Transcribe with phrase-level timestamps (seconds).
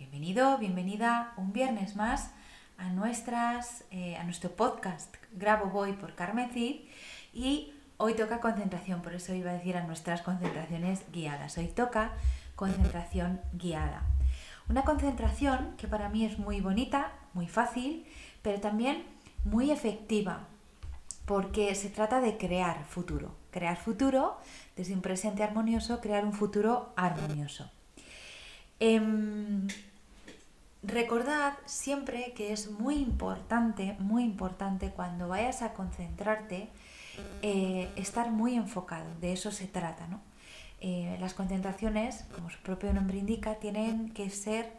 [0.00, 2.30] Bienvenido, bienvenida un viernes más
[2.78, 6.86] a, nuestras, eh, a nuestro podcast Grabo Voy por Carmen Cid
[7.34, 11.58] y hoy toca concentración, por eso iba a decir a nuestras concentraciones guiadas.
[11.58, 12.12] Hoy toca
[12.56, 14.02] concentración guiada.
[14.70, 18.06] Una concentración que para mí es muy bonita, muy fácil,
[18.40, 19.04] pero también
[19.44, 20.46] muy efectiva,
[21.26, 23.34] porque se trata de crear futuro.
[23.50, 24.38] Crear futuro,
[24.76, 27.70] desde un presente armonioso, crear un futuro armonioso.
[28.82, 29.68] Em,
[30.82, 36.68] Recordad siempre que es muy importante, muy importante cuando vayas a concentrarte,
[37.42, 40.20] eh, estar muy enfocado, de eso se trata, ¿no?
[40.80, 44.72] Eh, las concentraciones, como su propio nombre indica, tienen que ser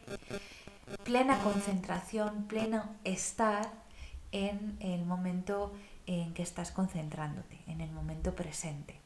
[1.04, 3.70] plena concentración, pleno estar
[4.32, 5.72] en el momento
[6.08, 9.00] en que estás concentrándote, en el momento presente,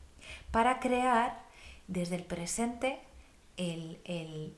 [0.51, 1.43] para crear
[1.89, 2.99] desde el presente
[3.57, 4.55] el, el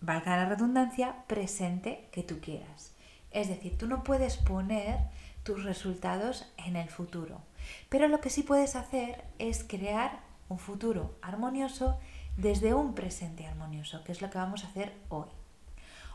[0.00, 2.92] valga la redundancia, presente que tú quieras.
[3.30, 4.98] Es decir, tú no puedes poner
[5.42, 7.40] tus resultados en el futuro,
[7.88, 11.98] pero lo que sí puedes hacer es crear un futuro armonioso
[12.36, 15.28] desde un presente armonioso, que es lo que vamos a hacer hoy.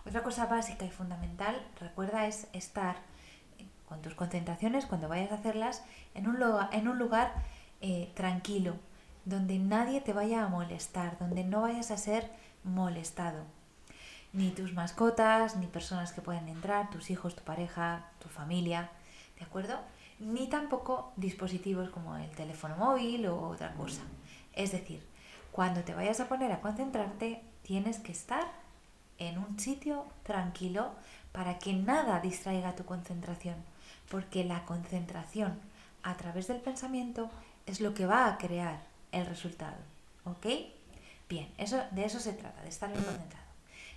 [0.06, 2.98] Otra cosa básica y fundamental, recuerda, es estar
[3.88, 5.84] con tus concentraciones, cuando vayas a hacerlas,
[6.16, 6.40] en un
[7.00, 7.34] lugar,
[7.82, 8.76] eh, tranquilo,
[9.26, 12.32] donde nadie te vaya a molestar, donde no vayas a ser
[12.64, 13.46] molestado
[14.36, 18.90] ni tus mascotas, ni personas que pueden entrar, tus hijos, tu pareja, tu familia,
[19.40, 19.80] ¿de acuerdo?
[20.20, 24.02] Ni tampoco dispositivos como el teléfono móvil o otra cosa.
[24.54, 25.02] Es decir,
[25.52, 28.46] cuando te vayas a poner a concentrarte, tienes que estar
[29.20, 30.92] en un sitio tranquilo
[31.32, 33.56] para que nada distraiga tu concentración,
[34.10, 35.58] porque la concentración
[36.04, 37.30] a través del pensamiento
[37.66, 38.82] es lo que va a crear
[39.14, 39.78] el resultado.
[40.26, 40.46] ¿Ok?
[41.30, 43.45] Bien, eso, de eso se trata, de estar bien concentrado.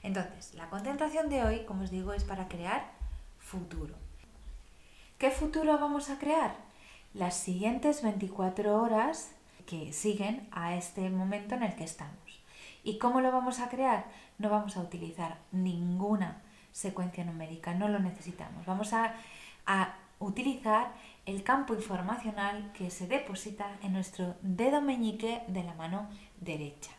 [0.02, 2.90] Entonces, la concentración de hoy, como os digo, es para crear
[3.38, 3.94] futuro.
[5.18, 6.54] ¿Qué futuro vamos a crear?
[7.14, 9.32] Las siguientes 24 horas
[9.66, 12.14] que siguen a este momento en el que estamos.
[12.84, 14.06] ¿Y cómo lo vamos a crear?
[14.38, 16.40] No vamos a utilizar ninguna
[16.72, 18.64] secuencia numérica, no lo necesitamos.
[18.64, 19.14] Vamos a,
[19.66, 20.92] a utilizar
[21.26, 26.08] el campo informacional que se deposita en nuestro dedo meñique de la mano
[26.40, 26.92] derecha.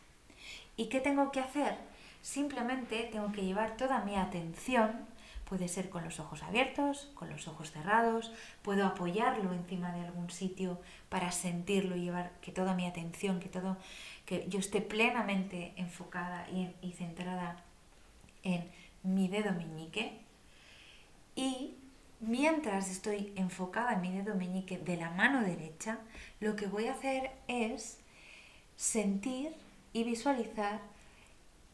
[0.75, 1.88] ¿Y qué tengo que hacer?
[2.21, 5.07] Simplemente tengo que llevar toda mi atención,
[5.45, 8.31] puede ser con los ojos abiertos, con los ojos cerrados,
[8.61, 13.49] puedo apoyarlo encima de algún sitio para sentirlo y llevar que toda mi atención, que
[13.49, 13.77] todo,
[14.25, 17.63] que yo esté plenamente enfocada y, y centrada
[18.43, 18.69] en
[19.03, 20.19] mi dedo meñique.
[21.35, 21.75] Y
[22.19, 25.99] mientras estoy enfocada en mi dedo meñique de la mano derecha,
[26.39, 27.99] lo que voy a hacer es
[28.75, 29.53] sentir
[29.93, 30.81] y visualizar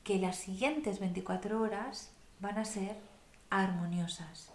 [0.05, 2.95] que las siguientes 24 horas van a ser
[3.49, 4.51] armoniosas,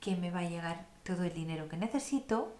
[0.00, 2.52] que me va a llegar todo el dinero que necesito,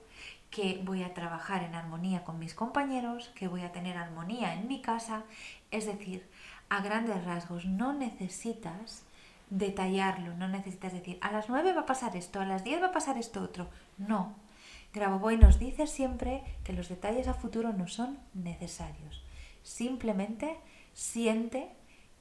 [0.48, 4.68] que voy a trabajar en armonía con mis compañeros, que voy a tener armonía en
[4.68, 5.24] mi casa,
[5.72, 6.26] es decir,
[6.68, 9.02] a grandes rasgos no necesitas
[9.50, 12.86] detallarlo, no necesitas decir, a las 9 va a pasar esto, a las 10 va
[12.86, 13.68] a pasar esto otro.
[13.98, 14.36] No.
[14.94, 19.24] Grabovoi nos dice siempre que los detalles a futuro no son necesarios.
[19.64, 20.56] Simplemente
[20.94, 21.68] siente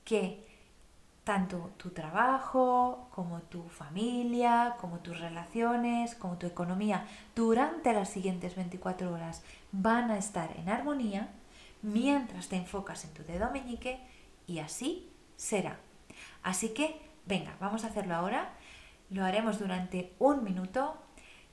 [0.08, 0.48] que
[1.26, 7.06] tanto tu trabajo, como tu familia, como tus relaciones, como tu economía,
[7.36, 9.44] durante las siguientes 24 horas
[9.74, 11.28] van a estar en armonía
[11.82, 14.00] mientras te enfocas en tu dedo meñique
[14.48, 15.78] y así será.
[16.44, 18.54] Así que, venga, vamos a hacerlo ahora.
[19.10, 20.96] Lo haremos durante un minuto.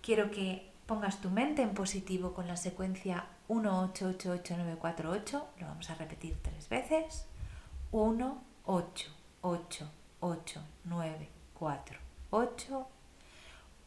[0.01, 5.45] Quiero que pongas tu mente en positivo con la secuencia 1888948.
[5.59, 7.27] Lo vamos a repetir tres veces.
[7.95, 9.09] 1, 8,
[9.43, 9.87] 8,
[10.21, 11.99] 8, 9, 4,
[12.29, 12.87] 4, 8,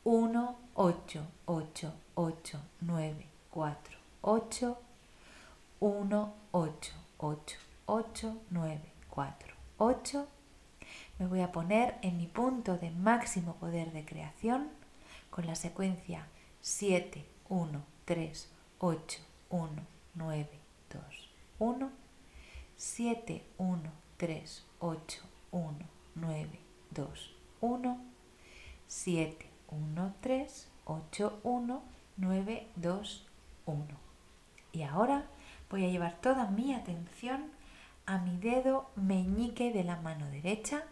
[0.06, 4.78] 1, 8, 8, 8, 9, 4, 8,
[5.82, 10.28] 1, 8, 8, 8, 9, 4, 8.
[11.20, 14.70] Me voy a poner en mi punto de máximo poder de creación
[15.30, 16.26] con la secuencia
[16.62, 18.50] 7, 1, 3,
[18.80, 19.20] 8,
[19.50, 19.70] 1,
[20.16, 20.50] 9,
[20.94, 21.04] 2,
[21.60, 22.07] 1,
[22.78, 23.82] 7, 1,
[24.18, 25.22] 3, 8,
[25.52, 25.78] 1,
[26.14, 26.60] 9,
[26.92, 27.98] 2, 1,
[28.88, 31.82] 7, 1, 3, 8, 1,
[32.18, 33.26] 9, 2,
[33.66, 33.86] 1.
[34.74, 35.26] Y ahora
[35.72, 37.52] voy a llevar toda mi atención
[38.06, 40.84] a mi dedo meñique de la mano derecha,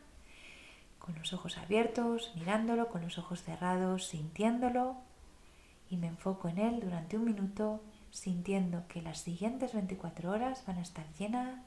[0.97, 4.95] con los ojos abiertos, mirándolo, con los ojos cerrados, sintiéndolo,
[5.91, 7.79] y me enfoco en él durante un minuto,
[8.09, 11.59] sintiendo que las siguientes 24 horas van a estar llenas,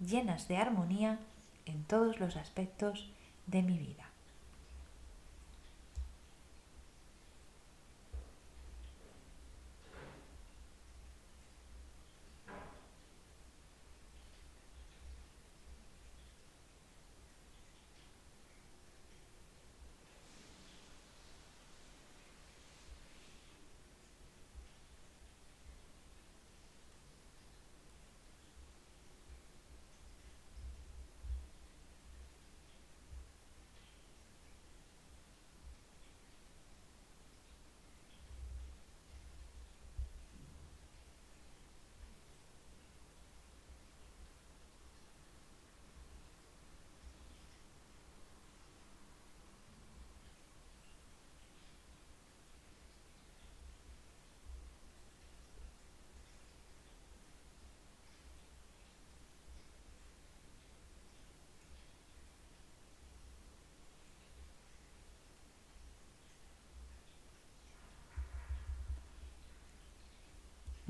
[0.00, 1.18] llenas de armonía
[1.66, 3.10] en todos los aspectos
[3.46, 4.07] de mi vida.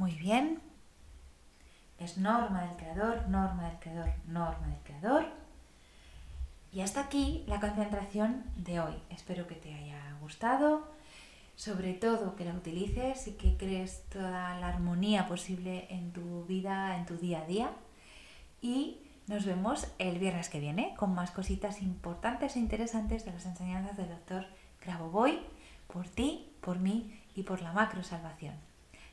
[0.09, 0.59] Muy bien.
[1.99, 5.27] Es norma del creador, norma del creador, norma del creador.
[6.73, 8.95] Y hasta aquí la concentración de hoy.
[9.11, 10.89] Espero que te haya gustado,
[11.57, 16.97] sobre todo que la utilices y que crees toda la armonía posible en tu vida,
[16.97, 17.71] en tu día a día.
[18.63, 23.45] Y nos vemos el viernes que viene con más cositas importantes e interesantes de las
[23.45, 24.47] enseñanzas del doctor
[24.81, 25.43] Grabovoi
[25.87, 28.68] por ti, por mí y por la macro salvación.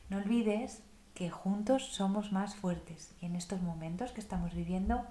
[0.08, 0.82] No olvides
[1.14, 5.04] que juntos somos más fuertes y en estos momentos que estamos viviendo,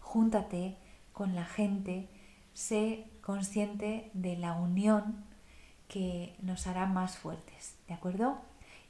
[0.00, 0.76] júntate
[1.12, 2.08] con la gente,
[2.52, 5.24] sé consciente de la unión
[5.88, 8.38] que nos hará más fuertes, ¿de acuerdo?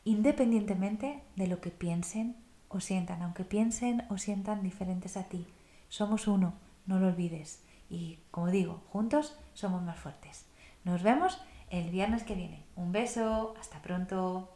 [0.05, 2.37] Independientemente de lo que piensen
[2.69, 5.47] o sientan, aunque piensen o sientan diferentes a ti,
[5.89, 6.55] somos uno,
[6.87, 7.63] no lo olvides.
[7.89, 10.47] Y como digo, juntos somos más fuertes.
[10.85, 11.41] Nos vemos
[11.71, 12.65] el viernes que viene.
[12.77, 14.56] Un beso, hasta pronto.